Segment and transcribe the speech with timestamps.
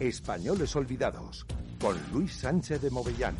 [0.00, 1.46] Españoles Olvidados,
[1.80, 3.34] con Luis Sánchez de Movellán.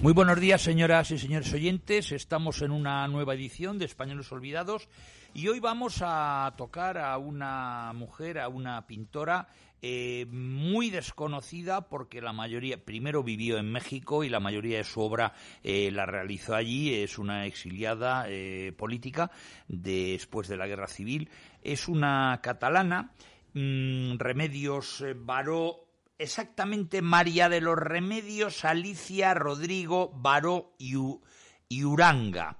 [0.00, 2.12] Muy buenos días, señoras y señores oyentes.
[2.12, 4.88] Estamos en una nueva edición de Españoles Olvidados
[5.34, 9.48] y hoy vamos a tocar a una mujer, a una pintora
[9.82, 15.02] eh, muy desconocida porque la mayoría, primero vivió en México y la mayoría de su
[15.02, 16.94] obra eh, la realizó allí.
[16.94, 19.30] Es una exiliada eh, política
[19.68, 21.28] después de la Guerra Civil.
[21.62, 23.12] Es una catalana.
[23.54, 25.86] Mm, Remedios Baró
[26.18, 32.58] exactamente María de los Remedios Alicia Rodrigo Baró y Uranga.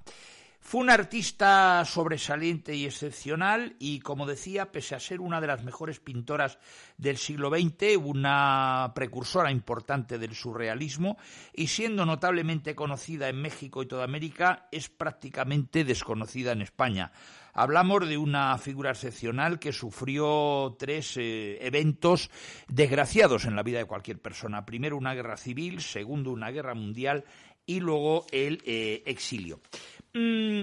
[0.67, 5.63] Fue una artista sobresaliente y excepcional y, como decía, pese a ser una de las
[5.63, 6.59] mejores pintoras
[6.97, 11.19] del siglo XX, una precursora importante del surrealismo
[11.53, 17.13] y siendo notablemente conocida en México y toda América, es prácticamente desconocida en España.
[17.53, 22.31] Hablamos de una figura excepcional que sufrió tres eh, eventos
[22.69, 24.65] desgraciados en la vida de cualquier persona.
[24.65, 27.25] Primero una guerra civil, segundo una guerra mundial
[27.67, 29.61] y luego el eh, exilio.
[30.15, 30.63] Mm,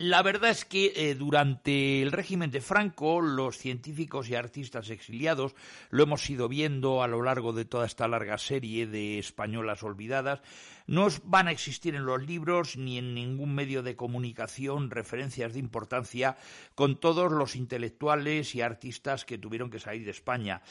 [0.00, 5.54] la verdad es que eh, durante el régimen de Franco, los científicos y artistas exiliados,
[5.90, 10.40] lo hemos ido viendo a lo largo de toda esta larga serie de españolas olvidadas,
[10.86, 15.58] no van a existir en los libros ni en ningún medio de comunicación referencias de
[15.58, 16.38] importancia
[16.74, 20.62] con todos los intelectuales y artistas que tuvieron que salir de España.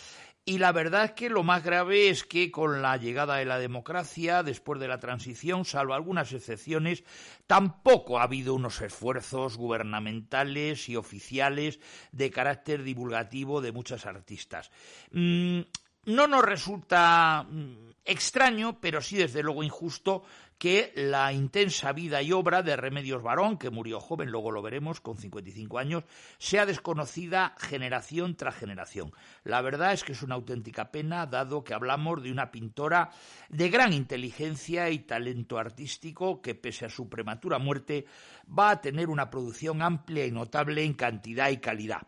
[0.45, 3.59] Y la verdad es que lo más grave es que con la llegada de la
[3.59, 7.03] democracia, después de la transición, salvo algunas excepciones,
[7.45, 11.79] tampoco ha habido unos esfuerzos gubernamentales y oficiales
[12.11, 14.71] de carácter divulgativo de muchos artistas.
[15.11, 15.59] Mm,
[16.05, 20.23] no nos resulta mm, extraño, pero sí desde luego injusto,
[20.59, 24.99] que la intensa vida y obra de Remedios Barón, que murió joven, luego lo veremos,
[24.99, 26.03] con 55 años,
[26.37, 29.13] sea desconocida generación tras generación.
[29.45, 33.09] La verdad es que es una auténtica pena, dado que hablamos de una pintora
[33.47, 38.05] de gran inteligencia y talento artístico que, pese a su prematura muerte,
[38.47, 42.01] va a tener una producción amplia y notable en cantidad y calidad.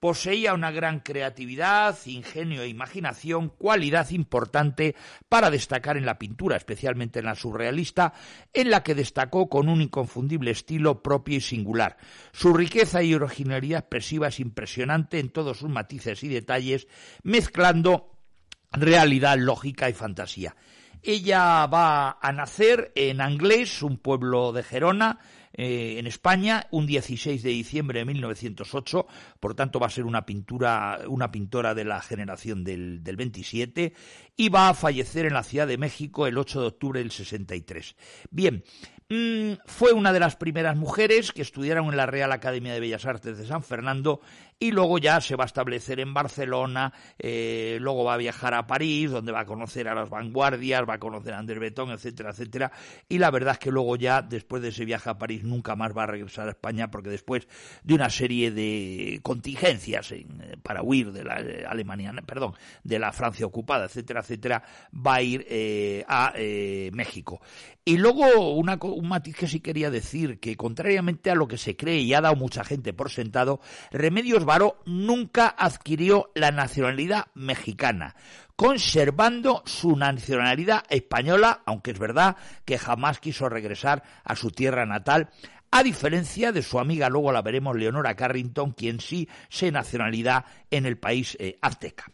[0.00, 4.94] Poseía una gran creatividad, ingenio e imaginación, cualidad importante
[5.28, 8.12] para destacar en la pintura, especialmente en la surrealista,
[8.52, 11.96] en la que destacó con un inconfundible estilo propio y singular.
[12.30, 16.86] Su riqueza y originalidad expresiva es impresionante en todos sus matices y detalles,
[17.24, 18.12] mezclando
[18.70, 20.54] realidad, lógica y fantasía.
[21.02, 25.18] Ella va a nacer en Anglés, un pueblo de Gerona,
[25.52, 29.06] eh, en España un 16 de diciembre de 1908,
[29.40, 33.92] por tanto va a ser una pintura, una pintora de la generación del, del 27
[34.36, 37.96] y va a fallecer en la Ciudad de México el 8 de octubre del 63.
[38.30, 38.62] Bien,
[39.10, 43.06] Mm, fue una de las primeras mujeres que estudiaron en la Real Academia de Bellas
[43.06, 44.20] Artes de San Fernando
[44.60, 48.66] y luego ya se va a establecer en Barcelona, eh, luego va a viajar a
[48.66, 52.30] París, donde va a conocer a las vanguardias, va a conocer a Andrés Betón, etcétera,
[52.30, 52.72] etcétera.
[53.08, 55.96] Y la verdad es que luego ya, después de ese viaje a París, nunca más
[55.96, 57.46] va a regresar a España porque después
[57.84, 60.26] de una serie de contingencias eh,
[60.62, 65.22] para huir de la eh, Alemania, perdón, de la Francia ocupada, etcétera, etcétera, va a
[65.22, 66.32] ir a
[66.92, 67.40] México.
[67.84, 71.74] Y luego una un matiz que sí quería decir, que contrariamente a lo que se
[71.74, 78.16] cree y ha dado mucha gente por sentado, Remedios Varo nunca adquirió la nacionalidad mexicana,
[78.56, 85.28] conservando su nacionalidad española, aunque es verdad que jamás quiso regresar a su tierra natal,
[85.70, 90.86] a diferencia de su amiga, luego la veremos, Leonora Carrington, quien sí se nacionalidad en
[90.86, 92.10] el país eh, azteca.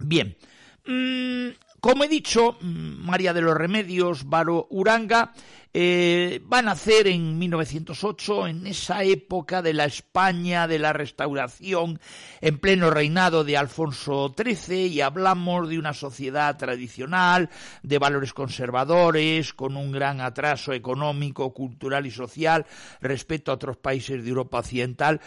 [0.00, 0.36] Bien,
[0.84, 5.32] mm, como he dicho, mm, María de los Remedios Varo Uranga
[5.74, 11.98] eh, va a nacer en 1908, en esa época de la España de la Restauración,
[12.40, 17.48] en pleno reinado de Alfonso XIII, y hablamos de una sociedad tradicional,
[17.82, 22.66] de valores conservadores, con un gran atraso económico, cultural y social
[23.00, 25.20] respecto a otros países de Europa Occidental,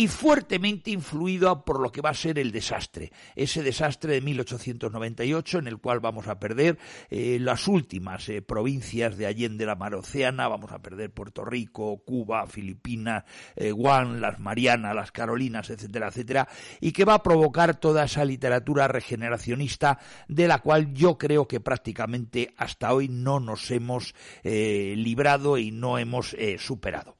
[0.00, 5.58] y fuertemente influido por lo que va a ser el desastre, ese desastre de 1898
[5.58, 6.78] en el cual vamos a perder
[7.10, 12.02] eh, las últimas eh, provincias de Allende la Mar Oceana, vamos a perder Puerto Rico,
[12.02, 13.24] Cuba, Filipinas,
[13.56, 16.48] eh, Guam, las Marianas, las Carolinas, etcétera, etcétera,
[16.80, 19.98] y que va a provocar toda esa literatura regeneracionista
[20.28, 25.98] de la cual yo creo que prácticamente hasta hoy no nos hemos librado y no
[25.98, 27.16] hemos superado.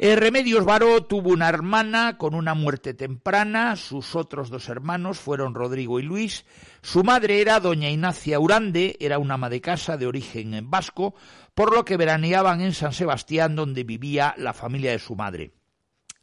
[0.00, 5.56] Eh, Remedios Baró tuvo una hermana con una muerte temprana, sus otros dos hermanos fueron
[5.56, 6.46] Rodrigo y Luis,
[6.82, 11.16] su madre era doña Ignacia Urande, era una ama de casa de origen vasco,
[11.52, 15.57] por lo que veraneaban en San Sebastián donde vivía la familia de su madre.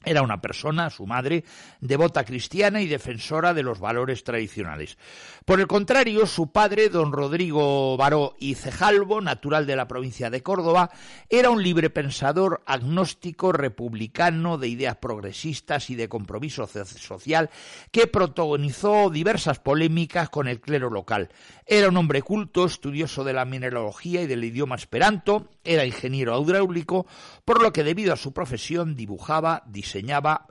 [0.06, 1.44] Era una persona, su madre,
[1.82, 4.98] devota cristiana y defensora de los valores tradicionales.
[5.46, 10.44] Por el contrario, su padre, don Rodrigo Baró y Cejalvo, natural de la provincia de
[10.44, 10.92] Córdoba,
[11.30, 17.50] era un librepensador agnóstico republicano de ideas progresistas y de compromiso social
[17.92, 21.30] que protagonizó diversas polémicas con el clero local.
[21.66, 27.08] Era un hombre culto, estudioso de la mineralogía y del idioma esperanto, era ingeniero hidráulico,
[27.44, 29.95] por lo que debido a su profesión dibujaba, diseñaba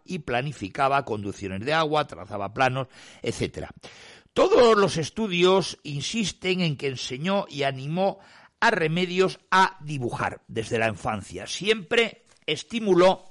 [0.04, 2.88] y planificaba conducciones de agua, trazaba planos,
[3.22, 3.68] etc.
[4.32, 8.18] Todos los estudios insisten en que enseñó y animó
[8.60, 11.46] a Remedios a dibujar desde la infancia.
[11.46, 13.30] Siempre estimuló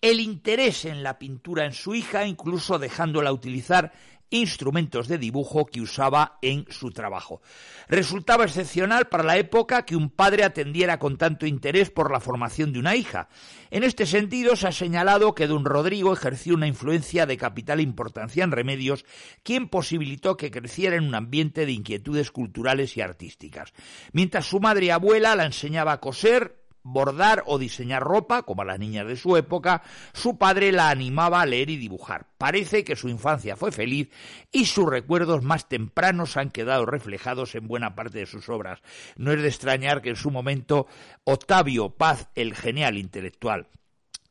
[0.00, 3.92] el interés en la pintura en su hija, incluso dejándola utilizar
[4.30, 7.40] instrumentos de dibujo que usaba en su trabajo.
[7.88, 12.72] Resultaba excepcional para la época que un padre atendiera con tanto interés por la formación
[12.72, 13.28] de una hija.
[13.70, 18.44] En este sentido, se ha señalado que don Rodrigo ejerció una influencia de capital importancia
[18.44, 19.04] en Remedios,
[19.42, 23.72] quien posibilitó que creciera en un ambiente de inquietudes culturales y artísticas.
[24.12, 28.64] Mientras su madre y abuela la enseñaba a coser, bordar o diseñar ropa, como a
[28.64, 32.26] las niñas de su época, su padre la animaba a leer y dibujar.
[32.38, 34.08] Parece que su infancia fue feliz
[34.52, 38.80] y sus recuerdos más tempranos han quedado reflejados en buena parte de sus obras.
[39.16, 40.86] No es de extrañar que en su momento
[41.24, 43.68] Octavio Paz, el genial intelectual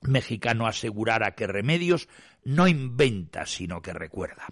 [0.01, 2.07] mexicano, asegurara que Remedios
[2.43, 4.45] no inventa, sino que recuerda.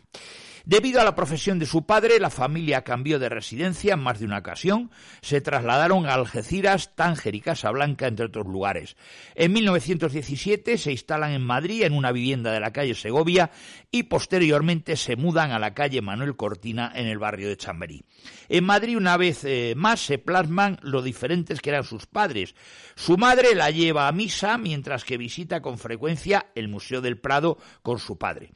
[0.65, 4.25] Debido a la profesión de su padre, la familia cambió de residencia en más de
[4.25, 4.91] una ocasión.
[5.21, 8.95] Se trasladaron a Algeciras, Tánger y Casablanca, entre otros lugares.
[9.35, 13.51] En 1917 se instalan en Madrid, en una vivienda de la calle Segovia,
[13.91, 18.05] y posteriormente se mudan a la calle Manuel Cortina, en el barrio de Chamberí.
[18.47, 22.55] En Madrid, una vez eh, más, se plasman lo diferentes que eran sus padres.
[22.95, 27.57] Su madre la lleva a misa, mientras que visita con frecuencia el Museo del Prado
[27.81, 28.51] con su padre.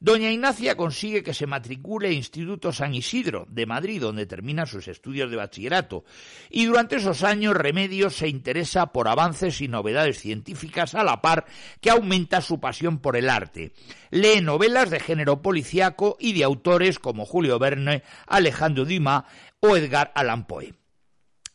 [0.00, 4.88] Doña Ignacia consigue que se matricule en Instituto San Isidro de Madrid, donde termina sus
[4.88, 6.04] estudios de bachillerato,
[6.50, 11.46] y durante esos años Remedios se interesa por avances y novedades científicas a la par
[11.80, 13.72] que aumenta su pasión por el arte.
[14.10, 19.24] Lee novelas de género policíaco y de autores como Julio Verne, Alejandro Dumas
[19.60, 20.85] o Edgar Allan Poe.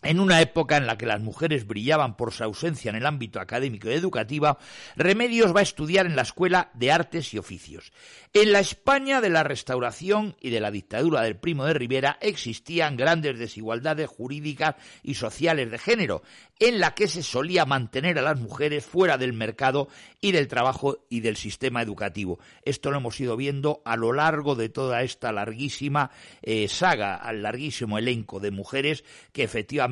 [0.04, 3.40] En una época en la que las mujeres brillaban por su ausencia en el ámbito
[3.40, 4.58] académico y educativo,
[4.96, 7.94] Remedios va a estudiar en la Escuela de Artes y Oficios.
[8.34, 12.98] En la España de la Restauración y de la dictadura del Primo de Rivera existían
[12.98, 16.24] grandes desigualdades jurídicas y sociales de género,
[16.58, 19.88] en la que se solía mantener a las mujeres fuera del mercado
[20.20, 22.40] y del trabajo y del sistema educativo.
[22.64, 26.10] Esto lo hemos ido viendo a lo largo de toda esta larguísima
[26.42, 29.91] eh, saga, al larguísimo elenco de mujeres que efectivamente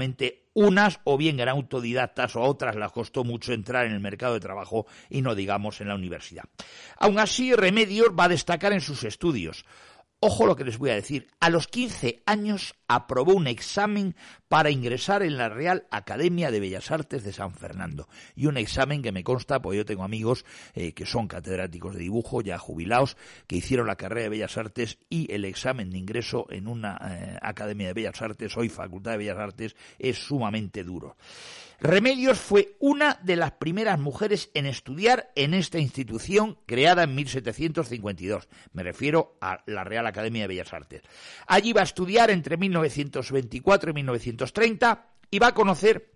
[0.53, 4.39] unas o bien eran autodidactas o otras les costó mucho entrar en el mercado de
[4.39, 6.43] trabajo y no digamos en la universidad.
[6.97, 9.65] Aún así, Remedios va a destacar en sus estudios.
[10.21, 11.27] Ojo lo que les voy a decir.
[11.39, 14.17] A los 15 años aprobó un examen
[14.49, 18.09] para ingresar en la Real Academia de Bellas Artes de San Fernando.
[18.35, 20.43] Y un examen que me consta, pues yo tengo amigos
[20.73, 23.15] eh, que son catedráticos de dibujo, ya jubilados,
[23.47, 27.37] que hicieron la carrera de Bellas Artes y el examen de ingreso en una eh,
[27.41, 31.15] Academia de Bellas Artes, hoy Facultad de Bellas Artes, es sumamente duro.
[31.81, 38.49] Remedios fue una de las primeras mujeres en estudiar en esta institución creada en 1752.
[38.73, 41.03] Me refiero a la Real Academia de Bellas Artes.
[41.47, 46.11] Allí va a estudiar entre 1924 y 1930 y va a conocer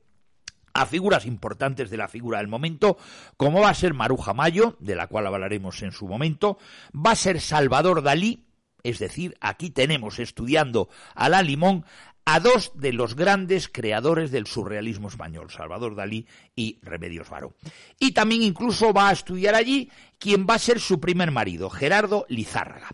[0.73, 2.97] a figuras importantes de la figura del momento,
[3.37, 6.57] como va a ser Maruja Mayo, de la cual hablaremos en su momento,
[6.93, 8.47] va a ser Salvador Dalí,
[8.81, 11.85] es decir, aquí tenemos estudiando a la Limón
[12.25, 17.55] a dos de los grandes creadores del surrealismo español, Salvador Dalí y Remedios Varo.
[17.99, 19.89] Y también incluso va a estudiar allí
[20.19, 22.89] quien va a ser su primer marido, Gerardo Lizárraga.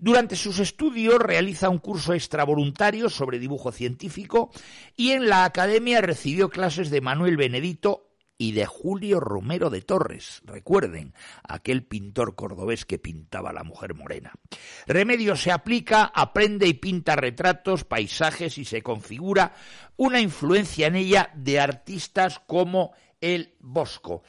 [0.00, 4.50] Durante sus estudios realiza un curso extravoluntario sobre dibujo científico
[4.96, 8.07] y en la academia recibió clases de Manuel Benedito
[8.38, 14.32] y de Julio Romero de Torres, recuerden, aquel pintor cordobés que pintaba la mujer morena.
[14.86, 19.54] Remedio se aplica, aprende y pinta retratos, paisajes y se configura
[19.96, 24.22] una influencia en ella de artistas como el Bosco.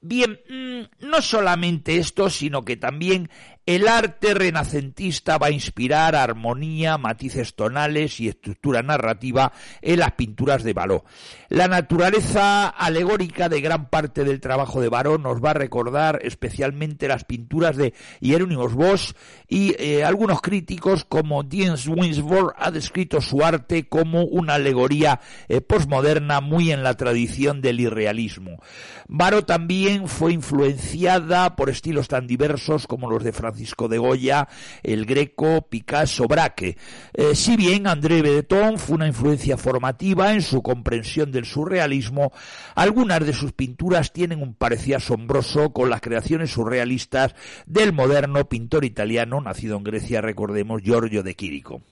[0.00, 3.30] Bien, mm, no solamente esto, sino que también
[3.64, 10.64] el arte renacentista va a inspirar armonía, matices tonales y estructura narrativa en las pinturas
[10.64, 11.04] de Baró.
[11.48, 17.06] La naturaleza alegórica de gran parte del trabajo de Baró nos va a recordar especialmente
[17.06, 19.12] las pinturas de Hieronymus Bosch
[19.48, 25.60] y eh, algunos críticos como James Winsworth ha descrito su arte como una alegoría eh,
[25.60, 28.58] postmoderna muy en la tradición del irrealismo.
[29.06, 34.48] Baró también fue influenciada por estilos tan diversos como los de Francisco de Goya,
[34.82, 36.76] el Greco, Picasso, Braque.
[37.12, 42.32] Eh, si bien André Breton fue una influencia formativa en su comprensión del surrealismo,
[42.74, 47.34] algunas de sus pinturas tienen un parecido asombroso con las creaciones surrealistas
[47.66, 51.82] del moderno pintor italiano nacido en Grecia, recordemos, Giorgio de Quirico.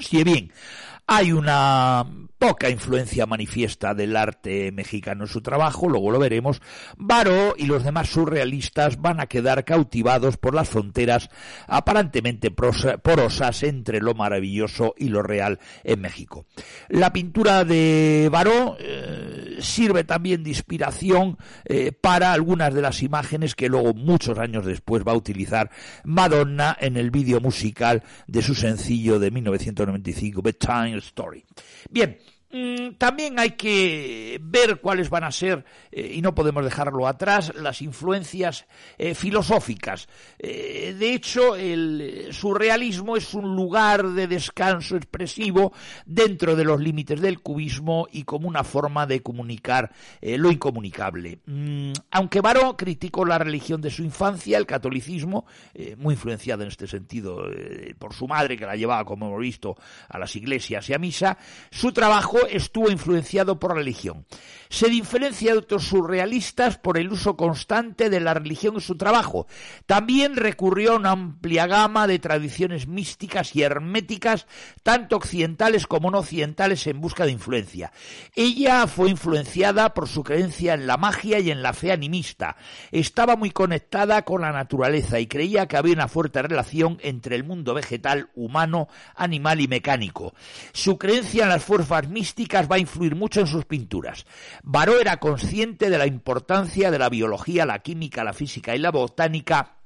[0.00, 0.52] Si bien
[1.06, 2.04] hay una
[2.38, 6.60] poca influencia manifiesta del arte mexicano en su trabajo, luego lo veremos,
[6.96, 11.30] Baró y los demás surrealistas van a quedar cautivados por las fronteras
[11.66, 16.46] aparentemente porosas entre lo maravilloso y lo real en México.
[16.88, 23.54] La pintura de Baró eh, sirve también de inspiración eh, para algunas de las imágenes
[23.54, 25.70] que luego muchos años después va a utilizar
[26.04, 31.44] Madonna en el vídeo musical de su sencillo de 1995, Bedtime Story.
[31.90, 32.18] Bien,
[32.98, 37.82] también hay que ver cuáles van a ser, eh, y no podemos dejarlo atrás, las
[37.82, 38.66] influencias
[38.98, 40.08] eh, filosóficas.
[40.38, 45.72] Eh, de hecho, el surrealismo es un lugar de descanso expresivo
[46.04, 51.40] dentro de los límites del cubismo y como una forma de comunicar lo incomunicable.
[51.46, 55.46] Mm, aunque Baró criticó la religión de su infancia, el catolicismo,
[55.98, 57.44] muy influenciado en este sentido
[57.98, 59.76] por su madre, que la llevaba, como hemos visto,
[60.08, 61.38] a las iglesias y a misa,
[61.70, 64.26] su trabajo estuvo influenciado por la religión.
[64.68, 69.46] Se diferencia de otros surrealistas por el uso constante de la religión en su trabajo.
[69.86, 74.46] También recurrió a una amplia gama de tradiciones místicas y herméticas,
[74.82, 77.92] tanto occidentales como no occidentales, en busca de influencia.
[78.34, 82.56] Ella fue influenciada por su creencia en la magia y en la fe animista.
[82.90, 87.44] Estaba muy conectada con la naturaleza y creía que había una fuerte relación entre el
[87.44, 90.34] mundo vegetal, humano, animal y mecánico.
[90.72, 92.25] Su creencia en las fuerzas místicas
[92.70, 94.26] va a influir mucho en sus pinturas.
[94.62, 98.90] Baró era consciente de la importancia de la biología, la química, la física y la
[98.90, 99.76] botánica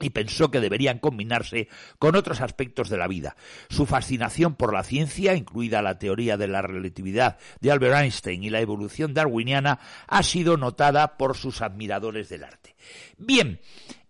[0.00, 3.36] y pensó que deberían combinarse con otros aspectos de la vida.
[3.68, 8.50] Su fascinación por la ciencia, incluida la teoría de la relatividad de Albert Einstein y
[8.50, 12.76] la evolución darwiniana, ha sido notada por sus admiradores del arte.
[13.16, 13.60] Bien,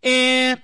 [0.02, 0.56] eh,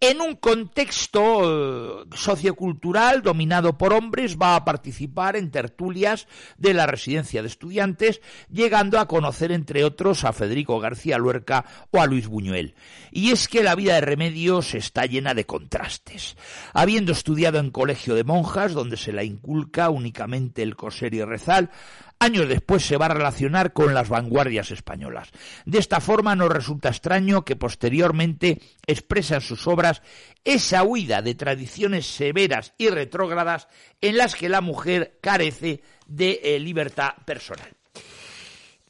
[0.00, 6.86] en un contexto eh, sociocultural dominado por hombres, va a participar en tertulias de la
[6.86, 12.26] residencia de estudiantes, llegando a conocer, entre otros, a Federico García Luerca o a Luis
[12.26, 12.74] Buñuel.
[13.10, 16.36] Y es que la vida de Remedios está llena de contrastes.
[16.74, 21.70] Habiendo estudiado en colegio de monjas, donde se la inculca únicamente el coser y rezal,
[22.18, 25.30] Años después se va a relacionar con las vanguardias españolas.
[25.66, 30.00] De esta forma no resulta extraño que posteriormente expresa en sus obras
[30.42, 33.68] esa huida de tradiciones severas y retrógradas
[34.00, 37.75] en las que la mujer carece de eh, libertad personal.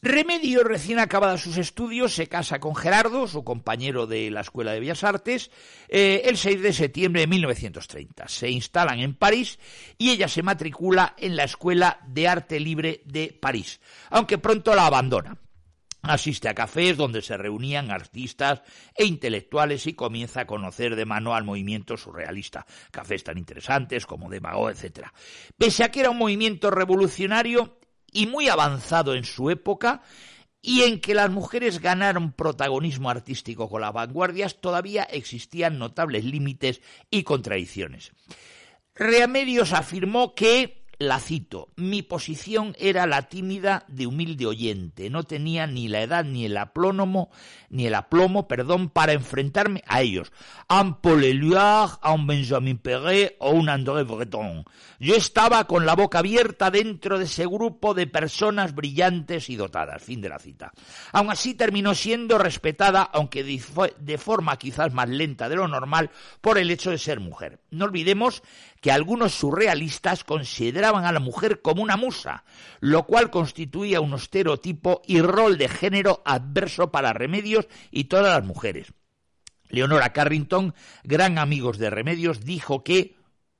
[0.02, 4.80] Remedio, recién acabada sus estudios, se casa con Gerardo, su compañero de la Escuela de
[4.80, 5.50] Bellas Artes,
[5.88, 8.28] eh, el 6 de septiembre de 1930.
[8.28, 9.58] Se instalan en París
[9.96, 14.86] y ella se matricula en la Escuela de Arte Libre de París, aunque pronto la
[14.86, 15.38] abandona.
[16.02, 18.62] Asiste a cafés donde se reunían artistas
[18.94, 22.64] e intelectuales y comienza a conocer de mano al movimiento surrealista.
[22.92, 25.08] Cafés tan interesantes como de Mago, etc.
[25.58, 27.78] Pese a que era un movimiento revolucionario,
[28.16, 30.02] y muy avanzado en su época,
[30.62, 36.80] y en que las mujeres ganaron protagonismo artístico con las vanguardias, todavía existían notables límites
[37.10, 38.12] y contradicciones.
[38.94, 45.66] Remedios afirmó que la cito, mi posición era la tímida de humilde oyente, no tenía
[45.66, 47.30] ni la edad ni el aplomo,
[47.68, 50.32] ni el aplomo, perdón, para enfrentarme a ellos,
[50.68, 54.64] a un Paul Éluard, a un Benjamin Perret o un André Breton.
[54.98, 60.02] Yo estaba con la boca abierta dentro de ese grupo de personas brillantes y dotadas.
[60.02, 60.72] Fin de la cita.
[61.12, 66.10] Aun así terminó siendo respetada, aunque de forma quizás más lenta de lo normal,
[66.40, 67.60] por el hecho de ser mujer.
[67.70, 68.42] No olvidemos
[68.80, 72.44] que algunos surrealistas consideraban a la mujer como una musa,
[72.80, 78.44] lo cual constituía un estereotipo y rol de género adverso para Remedios y todas las
[78.44, 78.92] mujeres.
[79.68, 83.16] Leonora Carrington, gran amigos de Remedios, dijo que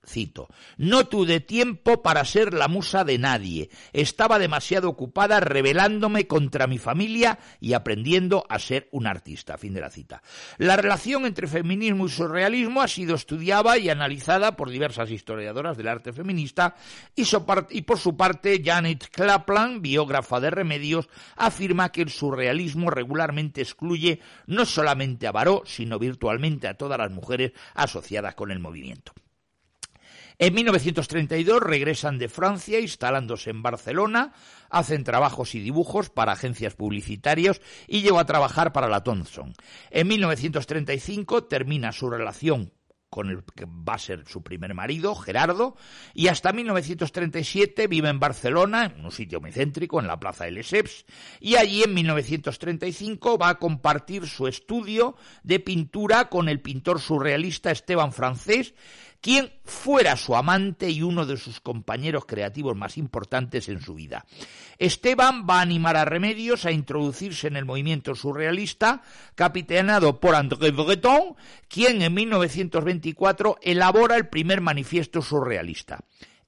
[0.07, 3.71] cito, no tuve tiempo para ser la musa de nadie.
[3.93, 9.59] Estaba demasiado ocupada rebelándome contra mi familia y aprendiendo a ser un artista.
[9.59, 10.23] Fin de la cita.
[10.59, 15.89] La relación entre feminismo y surrealismo ha sido estudiada y analizada por diversas historiadoras del
[15.89, 16.75] arte feminista
[17.15, 17.25] y,
[17.71, 24.21] y por su parte Janet Kaplan, biógrafa de Remedios, afirma que el surrealismo regularmente excluye
[24.47, 29.13] no solamente a Baró, sino virtualmente a todas las mujeres asociadas con el movimiento.
[30.39, 34.35] En 1932 regresan de Francia, instalándose en Barcelona,
[34.69, 39.55] hacen trabajos y dibujos para agencias publicitarias y llegó a trabajar para la Thomson.
[39.91, 42.71] En 1935 termina su relación
[43.09, 45.77] con el que va a ser su primer marido, Gerardo,
[46.13, 50.51] y hasta 1937 vive en Barcelona, en un sitio muy céntrico, en la Plaza de
[50.51, 51.07] Lesseps,
[51.41, 57.71] y allí en 1935 va a compartir su estudio de pintura con el pintor surrealista
[57.71, 58.75] Esteban Francés,
[59.27, 64.25] quien fuera su amante y uno de sus compañeros creativos más importantes en su vida.
[64.79, 69.03] Esteban va a animar a Remedios a introducirse en el movimiento surrealista,
[69.35, 71.35] capitaneado por André Breton,
[71.67, 75.99] quien en 1924 elabora el primer manifiesto surrealista.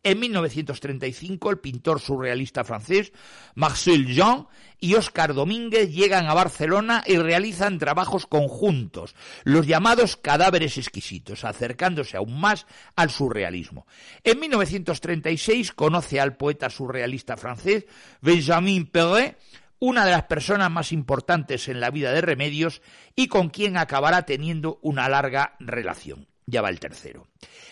[0.05, 3.13] En 1935, el pintor surrealista francés
[3.57, 4.47] Marcel Jean
[4.79, 12.17] y Óscar Domínguez llegan a Barcelona y realizan trabajos conjuntos, los llamados cadáveres exquisitos, acercándose
[12.17, 13.89] aún más al surrealismo.
[14.23, 17.87] En 1936 conoce al poeta surrealista francés
[18.21, 19.37] Benjamin Perret,
[19.81, 22.83] una de las personas más importantes en la vida de Remedios
[23.17, 26.28] y con quien acabará teniendo una larga relación.
[26.51, 27.27] Ya va el tercero.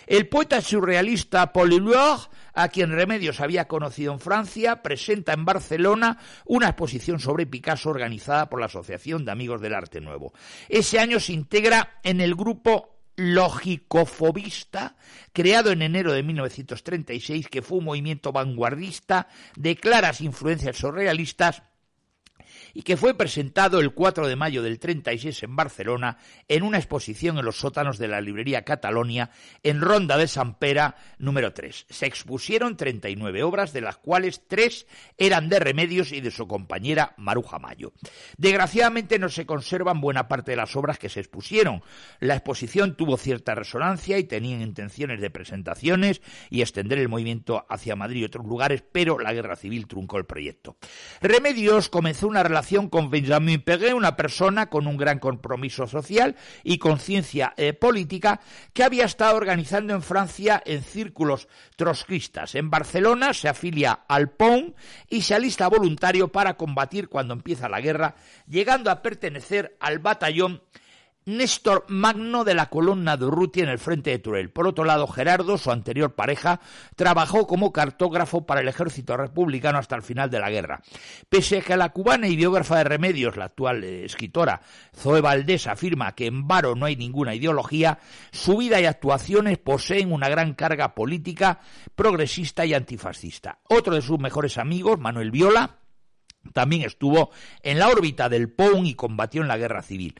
[0.06, 6.18] El poeta surrealista Paul Éluard, a quien Remedios había conocido en Francia, presenta en Barcelona
[6.44, 10.34] una exposición sobre Picasso organizada por la Asociación de Amigos del Arte Nuevo.
[10.68, 14.96] Ese año se integra en el grupo logicofobista,
[15.32, 21.62] creado en enero de 1936, que fue un movimiento vanguardista de claras influencias surrealistas
[22.76, 27.38] y que fue presentado el 4 de mayo del 36 en Barcelona en una exposición
[27.38, 29.30] en los sótanos de la librería Catalonia
[29.62, 31.86] en Ronda de San Pera número 3.
[31.88, 37.14] Se expusieron 39 obras, de las cuales tres eran de Remedios y de su compañera
[37.16, 37.94] Maruja Mayo.
[38.36, 41.82] Desgraciadamente no se conservan buena parte de las obras que se expusieron.
[42.20, 47.96] La exposición tuvo cierta resonancia y tenían intenciones de presentaciones y extender el movimiento hacia
[47.96, 50.76] Madrid y otros lugares, pero la guerra civil truncó el proyecto.
[51.22, 56.78] Remedios comenzó una relación con Benjamin Perret, una persona con un gran compromiso social y
[56.78, 58.40] conciencia eh, política
[58.72, 62.56] que había estado organizando en Francia en círculos trotskistas.
[62.56, 64.72] En Barcelona se afilia al POUM
[65.08, 68.16] y se alista voluntario para combatir cuando empieza la guerra,
[68.48, 70.60] llegando a pertenecer al batallón
[71.26, 74.50] Néstor Magno de la columna de Urrutia en el frente de Turel.
[74.50, 76.60] Por otro lado, Gerardo, su anterior pareja,
[76.94, 80.82] trabajó como cartógrafo para el ejército republicano hasta el final de la guerra.
[81.28, 84.60] Pese a que la cubana y biógrafa de Remedios, la actual eh, escritora
[84.94, 87.98] Zoe Valdés, afirma que en Varo no hay ninguna ideología,
[88.30, 91.58] su vida y actuaciones poseen una gran carga política,
[91.96, 93.58] progresista y antifascista.
[93.68, 95.80] Otro de sus mejores amigos, Manuel Viola,
[96.52, 97.30] también estuvo
[97.64, 100.14] en la órbita del POUN y combatió en la guerra civil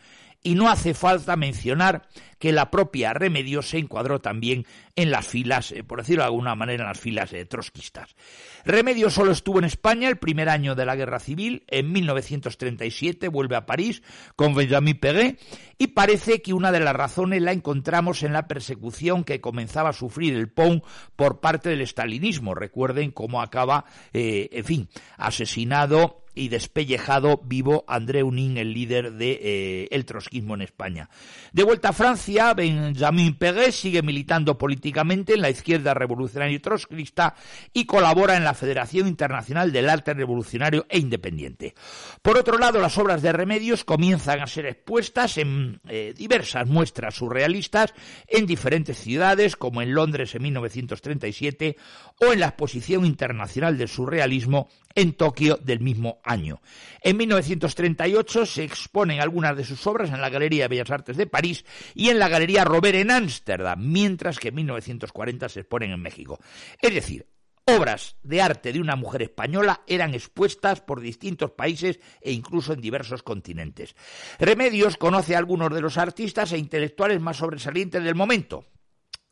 [0.47, 2.07] y no hace falta mencionar
[2.39, 6.55] que la propia Remedios se encuadró también en las filas, eh, por decirlo de alguna
[6.55, 8.17] manera, en las filas de trotskistas.
[8.65, 13.57] Remedios solo estuvo en España el primer año de la Guerra Civil, en 1937 vuelve
[13.57, 14.03] a París
[14.35, 15.41] con Benjamin Perret
[15.79, 19.95] y parece que una de las razones la encontramos en la persecución que comenzaba a
[19.95, 20.81] sufrir el POUM
[21.15, 22.55] por parte del estalinismo.
[22.55, 29.19] Recuerden cómo acaba, eh, en fin, asesinado y despellejado vivo André Unin, el líder del
[29.19, 31.09] de, eh, trotskismo en España.
[31.53, 32.26] De vuelta a Francia,
[32.57, 37.35] Benjamin Perret sigue militando políticamente en la izquierda revolucionaria y trotskista
[37.73, 41.75] y colabora en la Federación Internacional del Arte Revolucionario e Independiente.
[42.23, 47.15] Por otro lado, las obras de Remedios comienzan a ser expuestas en eh, diversas muestras
[47.15, 47.95] surrealistas
[48.27, 51.77] en diferentes ciudades, como en Londres en 1937
[52.21, 56.61] o en la Exposición Internacional del Surrealismo en Tokio del mismo año.
[57.03, 61.29] En 1938 se exponen algunas de sus obras en la Galería de Bellas Artes de
[61.29, 66.03] París y en la Galería Robert en Ámsterdam, mientras que en 1940 se exponen en
[66.03, 66.41] México.
[66.81, 67.27] Es decir,
[67.67, 72.81] obras de arte de una mujer española eran expuestas por distintos países e incluso en
[72.81, 73.95] diversos continentes.
[74.39, 78.65] Remedios conoce a algunos de los artistas e intelectuales más sobresalientes del momento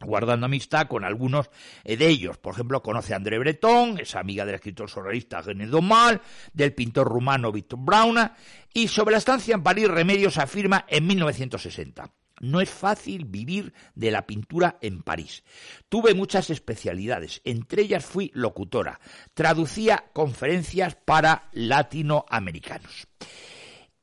[0.05, 1.51] guardando amistad con algunos
[1.85, 2.39] eh, de ellos.
[2.39, 6.21] Por ejemplo, conoce a André Breton, es amiga del escritor surrealista René Domal,
[6.53, 8.37] del pintor rumano Victor Brauna,
[8.73, 12.11] y sobre la estancia en París Remedios afirma en 1960.
[12.41, 15.45] No es fácil vivir de la pintura en París.
[15.89, 19.01] Tuve muchas especialidades, entre ellas fui locutora,
[19.35, 23.07] traducía conferencias para latinoamericanos.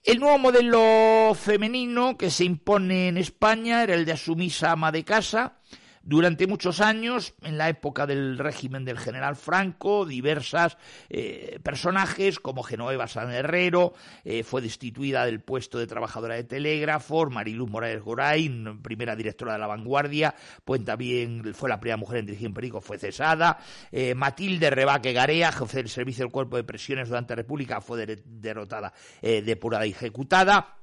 [0.04, 5.04] El nuevo modelo femenino que se impone en España era el de asumisa ama de
[5.04, 5.61] casa,
[6.04, 10.78] durante muchos años, en la época del régimen del general Franco, diversas
[11.10, 17.30] eh, personajes como Genoveva San Herrero eh, fue destituida del puesto de trabajadora de telégrafo,
[17.30, 20.34] Mariluz Morales Gorain, primera directora de La Vanguardia,
[20.66, 23.60] pues también fue la primera mujer en dirigir un periódico, fue cesada,
[23.92, 28.06] eh, Matilde Rebaque Garea, jefe del servicio del cuerpo de presiones durante la República, fue
[28.26, 30.81] derrotada, depurada y ejecutada.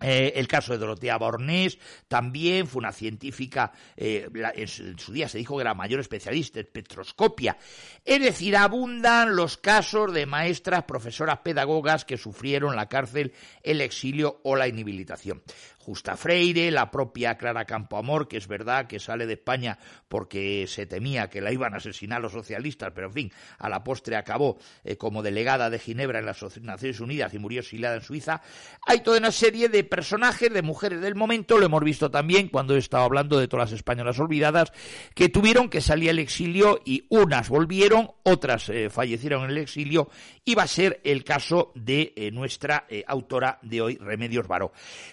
[0.00, 5.38] Eh, el caso de Dorotea Bornés también fue una científica, eh, en, su, día se
[5.38, 7.56] dijo que era mayor especialista en spectroscopia.
[8.04, 13.32] Es decir, abundan los casos de maestras, profesoras, pedagogas que sufrieron la cárcel,
[13.62, 15.42] el exilio o la inhabilitación.
[15.88, 20.84] Justa Freire, la propia Clara Campoamor, que es verdad que sale de España porque se
[20.84, 24.58] temía que la iban a asesinar los socialistas, pero en fin, a la postre acabó
[24.84, 28.42] eh, como delegada de Ginebra en las Naciones Unidas y murió exiliada en Suiza.
[28.86, 32.74] Hay toda una serie de personajes, de mujeres del momento, lo hemos visto también cuando
[32.74, 34.74] he estado hablando de todas las españolas olvidadas,
[35.14, 40.10] que tuvieron que salir al exilio y unas volvieron, otras eh, fallecieron en el exilio,
[40.44, 44.70] y va a ser el caso de eh, nuestra autora de hoy, Remedios Baró.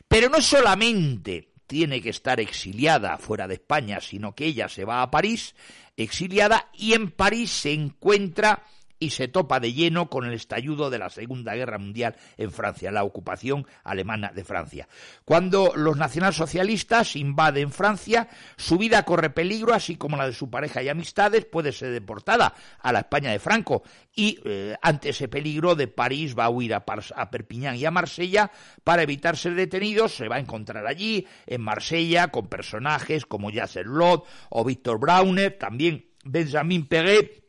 [0.10, 4.84] Pero no solo solamente tiene que estar exiliada fuera de España, sino que ella se
[4.84, 5.54] va a París,
[5.96, 8.64] exiliada, y en París se encuentra
[9.00, 12.92] y se topa de lleno con el estallido de la Segunda Guerra Mundial en Francia,
[12.92, 14.88] la ocupación alemana de Francia.
[15.26, 18.28] Cuando los nacionalsocialistas invaden Francia,
[18.58, 22.54] su vida corre peligro, así como la de su pareja y amistades, puede ser deportada
[22.80, 23.84] a la España de Franco
[24.16, 28.52] y eh, ante ese peligro de París va a huir a, Perpiñán y a Marsella
[28.84, 33.86] para evitar ser detenidos, se va a encontrar allí en Marsella con personajes como Yasser
[33.86, 37.45] Lod o Víctor Brauner, también Benjamin Peguet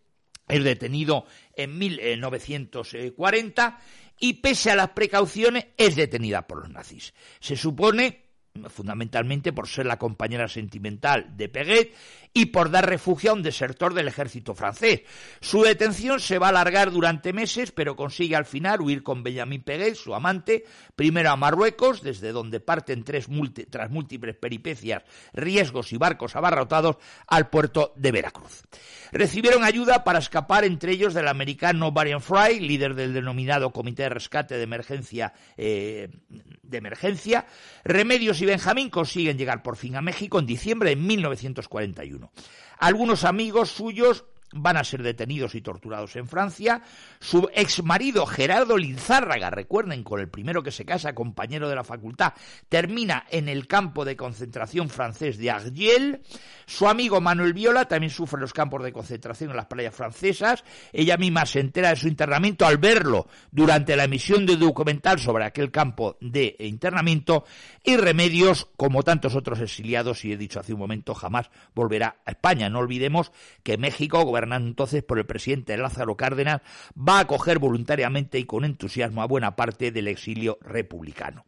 [0.49, 3.79] es detenido en 1940
[4.19, 7.15] y pese a las precauciones es detenida por los nazis.
[7.41, 8.26] Se supone
[8.69, 11.95] fundamentalmente por ser la compañera sentimental de Peguet
[12.33, 15.03] y por dar refugio a un desertor del ejército francés.
[15.41, 19.63] Su detención se va a alargar durante meses, pero consigue al final huir con Benjamin
[19.63, 20.65] Peguet, su amante,
[20.95, 23.27] primero a Marruecos, desde donde parten tres
[23.71, 28.65] tras múltiples peripecias, riesgos y barcos abarrotados, al puerto de Veracruz.
[29.13, 34.09] Recibieron ayuda para escapar entre ellos del americano Varian Fry, líder del denominado Comité de
[34.11, 37.47] Rescate de Emergencia, eh, de emergencia.
[37.85, 42.31] Remedios y Benjamín consiguen llegar por fin a México en diciembre de 1941.
[42.79, 46.83] Algunos amigos suyos van a ser detenidos y torturados en Francia.
[47.21, 51.85] Su ex marido Gerardo Lizárraga, recuerden, con el primero que se casa, compañero de la
[51.85, 52.35] facultad,
[52.69, 56.23] termina en el campo de concentración francés de Argiel.
[56.67, 60.65] Su amigo Manuel Viola también sufre los campos de concentración en las playas francesas.
[60.93, 65.45] Ella misma se entera de su internamiento al verlo durante la emisión de documental sobre
[65.45, 67.45] aquel campo de internamiento.
[67.83, 72.33] Y Remedios, como tantos otros exiliados, y he dicho hace un momento, jamás volverá a
[72.33, 72.69] España.
[72.69, 73.33] No olvidemos
[73.63, 76.61] que México, gobernado entonces por el presidente Lázaro Cárdenas,
[76.97, 81.47] va a acoger voluntariamente y con entusiasmo a buena parte del exilio republicano.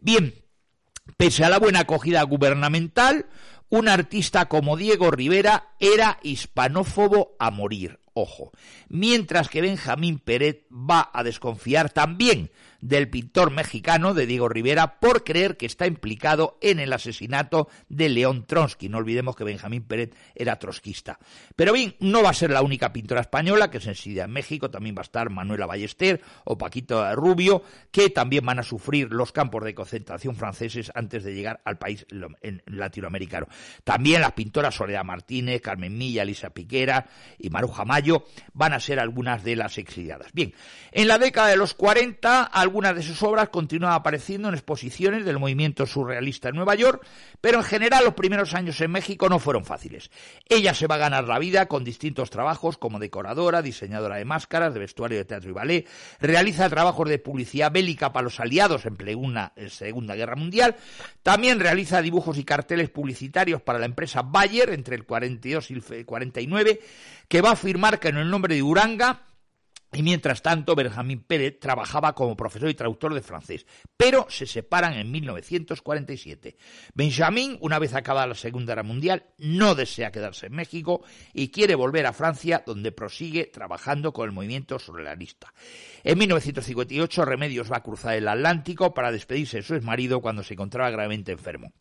[0.00, 0.34] Bien,
[1.18, 3.26] pese a la buena acogida gubernamental,
[3.68, 8.52] un artista como Diego Rivera era hispanófobo a morir, ojo,
[8.88, 15.24] mientras que Benjamín Pérez va a desconfiar también del pintor mexicano de Diego Rivera por
[15.24, 18.88] creer que está implicado en el asesinato de León Trotsky.
[18.88, 21.18] No olvidemos que Benjamín Pérez era trotskista.
[21.56, 24.70] Pero bien, no va a ser la única pintora española que se ensidia en México,
[24.70, 29.32] también va a estar Manuela Ballester o Paquito Rubio, que también van a sufrir los
[29.32, 32.06] campos de concentración franceses antes de llegar al país
[32.66, 33.46] latinoamericano.
[33.84, 37.06] También las pintoras Soledad Martínez, Carmen Milla, Elisa Piquera
[37.38, 40.32] y Maruja Mayo van a ser algunas de las exiliadas.
[40.32, 40.54] Bien,
[40.92, 45.40] en la década de los 40, algunas de sus obras continúan apareciendo en exposiciones del
[45.40, 47.04] movimiento surrealista en Nueva York,
[47.40, 50.08] pero en general los primeros años en México no fueron fáciles.
[50.48, 54.72] Ella se va a ganar la vida con distintos trabajos como decoradora, diseñadora de máscaras,
[54.72, 55.88] de vestuario de teatro y ballet,
[56.20, 60.76] realiza trabajos de publicidad bélica para los aliados en plena Segunda Guerra Mundial,
[61.24, 66.06] también realiza dibujos y carteles publicitarios para la empresa Bayer entre el 42 y el
[66.06, 66.80] 49,
[67.26, 69.24] que va a afirmar que en el nombre de Uranga
[69.92, 74.94] Y mientras tanto, Benjamín Pérez trabajaba como profesor y traductor de francés, pero se separan
[74.94, 76.56] en 1947.
[76.94, 81.02] Benjamín, una vez acabada la Segunda Guerra Mundial, no desea quedarse en México
[81.34, 85.52] y quiere volver a Francia, donde prosigue trabajando con el movimiento surrealista.
[86.04, 90.54] En 1958, Remedios va a cruzar el Atlántico para despedirse de su exmarido cuando se
[90.54, 91.72] encontraba gravemente enfermo.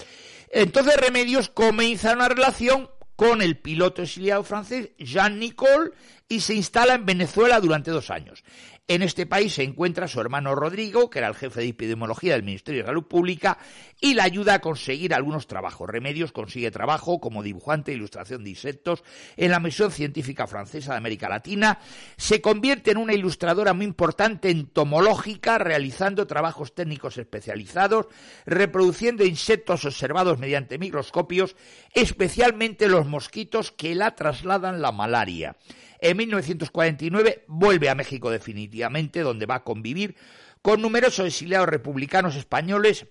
[0.51, 5.91] Entonces Remedios comienza una relación con el piloto exiliado francés Jean Nicole
[6.29, 8.45] y se instala en Venezuela durante dos años.
[8.89, 12.41] En este país se encuentra su hermano Rodrigo, que era el jefe de epidemiología del
[12.41, 13.59] Ministerio de Salud Pública,
[14.01, 15.87] y le ayuda a conseguir algunos trabajos.
[15.87, 19.03] Remedios consigue trabajo como dibujante e ilustración de insectos
[19.37, 21.77] en la Misión Científica Francesa de América Latina.
[22.17, 28.07] Se convierte en una ilustradora muy importante entomológica, realizando trabajos técnicos especializados,
[28.47, 31.55] reproduciendo insectos observados mediante microscopios,
[31.93, 35.55] especialmente los mosquitos que la trasladan la malaria.
[36.01, 40.15] En 1949 vuelve a México definitivamente, donde va a convivir
[40.61, 43.07] con numerosos exiliados republicanos españoles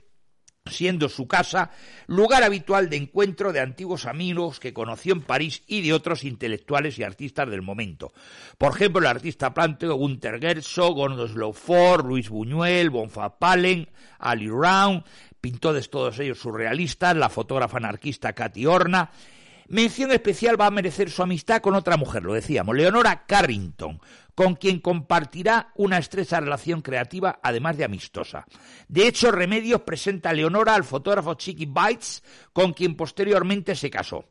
[0.70, 1.70] siendo su casa
[2.06, 6.98] lugar habitual de encuentro de antiguos amigos que conoció en París y de otros intelectuales
[6.98, 8.12] y artistas del momento.
[8.56, 15.04] Por ejemplo, el artista planteo Gunther Gerso, Gondos Ford, Luis Buñuel, Bonfa Palen, Ali Round,
[15.40, 19.10] pintores todos ellos surrealistas, la fotógrafa anarquista Katy Horna,
[19.70, 24.00] Mención especial va a merecer su amistad con otra mujer, lo decíamos, Leonora Carrington,
[24.34, 28.46] con quien compartirá una estrecha relación creativa, además de amistosa.
[28.88, 32.22] De hecho, Remedios presenta a Leonora al fotógrafo Chicky Bites,
[32.54, 34.24] con quien posteriormente se casó.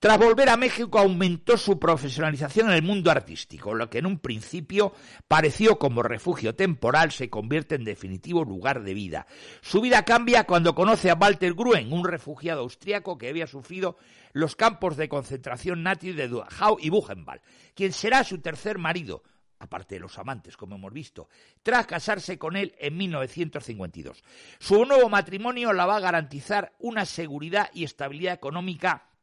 [0.00, 4.18] Tras volver a México aumentó su profesionalización en el mundo artístico, lo que en un
[4.18, 4.92] principio
[5.28, 9.26] pareció como refugio temporal se convierte en definitivo lugar de vida.
[9.62, 13.96] Su vida cambia cuando conoce a Walter Gruen, un refugiado austriaco que había sufrido
[14.32, 17.40] los campos de concentración nazis de Dachau y Buchenwald,
[17.74, 19.22] quien será su tercer marido,
[19.58, 21.28] aparte de los amantes, como hemos visto,
[21.62, 24.22] tras casarse con él en 1952.
[24.58, 29.13] Su nuevo matrimonio la va a garantizar una seguridad y estabilidad económica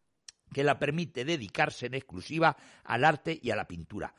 [0.53, 4.13] que la permite dedicarse en exclusiva al arte y a la pintura.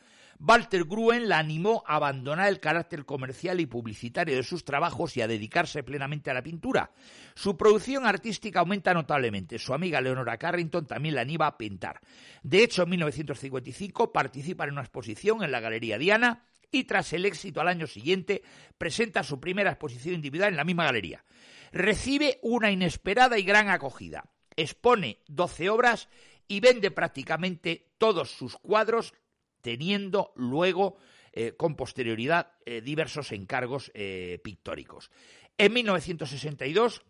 [0.44, 5.20] Walter Gruen la animó a abandonar el carácter comercial y publicitario de sus trabajos y
[5.20, 6.90] a dedicarse plenamente a la pintura.
[7.36, 9.60] Su producción artística aumenta notablemente.
[9.60, 12.00] Su amiga Leonora Carrington también la anima a pintar.
[12.42, 17.24] De hecho, en 1955 participa en una exposición en la Galería Diana y tras el
[17.24, 18.42] éxito al año siguiente
[18.78, 21.24] presenta su primera exposición individual en la misma galería.
[21.70, 24.24] Recibe una inesperada y gran acogida
[24.56, 26.08] expone 12 obras
[26.48, 29.14] y vende prácticamente todos sus cuadros,
[29.60, 30.96] teniendo luego
[31.32, 35.10] eh, con posterioridad eh, diversos encargos eh, pictóricos.
[35.56, 37.02] En 1962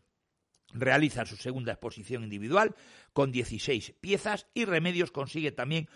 [0.75, 2.75] realiza su segunda exposición individual
[3.13, 5.89] con 16 piezas y Remedios consigue también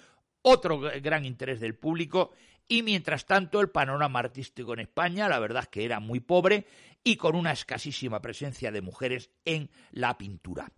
[0.43, 2.33] otro gran interés del público
[2.69, 6.67] y mientras tanto el panorama artístico en España la verdad es que era muy pobre
[7.05, 10.73] y con una escasísima presencia de mujeres en la pintura.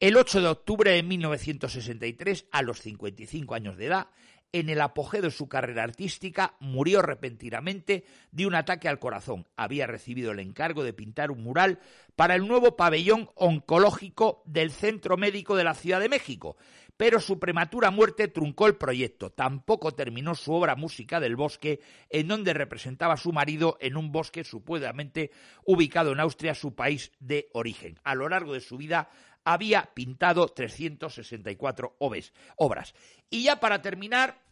[0.00, 4.06] El 8 de octubre de 1963, a los 55 años de edad,
[4.52, 9.48] en el apogeo de su carrera artística, murió repentinamente de un ataque al corazón.
[9.56, 11.80] Había recibido el encargo de pintar un mural
[12.14, 16.56] para el nuevo pabellón oncológico del Centro Médico de la Ciudad de México,
[16.96, 19.30] pero su prematura muerte truncó el proyecto.
[19.30, 24.12] Tampoco terminó su obra Música del Bosque, en donde representaba a su marido en un
[24.12, 25.32] bosque supuestamente
[25.64, 27.98] ubicado en Austria, su país de origen.
[28.04, 29.10] A lo largo de su vida
[29.48, 32.94] había pintado 364 obras.
[33.30, 34.42] Y ya para terminar,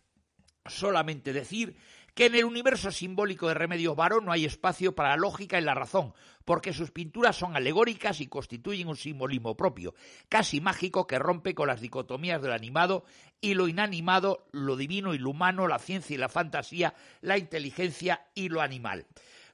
[0.64, 1.76] solamente decir
[2.14, 5.62] que en el universo simbólico de Remedios Varo no hay espacio para la lógica y
[5.62, 6.14] la razón,
[6.46, 9.94] porque sus pinturas son alegóricas y constituyen un simbolismo propio,
[10.30, 13.04] casi mágico que rompe con las dicotomías del animado
[13.42, 18.28] y lo inanimado, lo divino y lo humano, la ciencia y la fantasía, la inteligencia
[18.34, 19.06] y lo animal.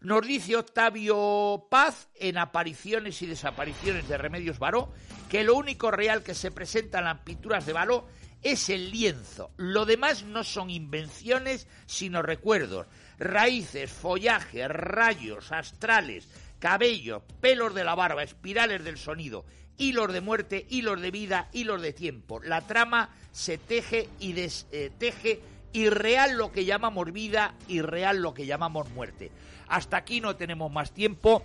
[0.03, 4.93] Nos dice Octavio Paz en Apariciones y Desapariciones de Remedios Baró
[5.31, 8.09] que lo único real que se presenta en las pinturas de Baró
[8.43, 9.53] es el lienzo.
[9.57, 12.89] Lo demás no son invenciones, sino recuerdos.
[13.19, 19.45] Raíces, follaje, rayos, astrales, cabello, pelos de la barba, espirales del sonido,
[19.79, 22.41] hilos de muerte, hilos de vida, hilos de tiempo.
[22.41, 25.41] La trama se teje y desteje
[25.73, 29.31] irreal lo que llamamos vida, irreal lo que llamamos muerte.
[29.73, 31.43] Hasta aquí no tenemos más tiempo.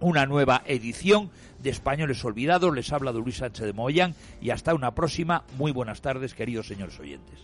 [0.00, 2.74] Una nueva edición de Españoles Olvidados.
[2.74, 5.44] Les habla de Luis Sánchez de Moyán y hasta una próxima.
[5.58, 7.38] Muy buenas tardes, queridos señores oyentes.